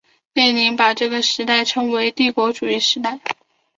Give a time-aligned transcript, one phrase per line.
[0.33, 3.19] 列宁把这个时代称为帝国主义时代。